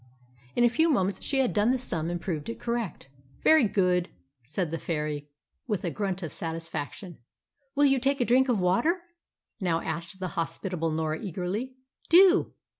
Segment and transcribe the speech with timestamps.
[0.55, 3.07] In a few moments she had done the sum and proved it correct.
[3.43, 4.09] "Very good,"
[4.41, 5.29] said the fairy,
[5.67, 7.19] with a grunt of satisfaction.
[7.75, 8.99] "Will you take a drink of water?"
[9.59, 11.75] now asked the hospitable Norah eagerly.
[12.09, 12.51] "Do."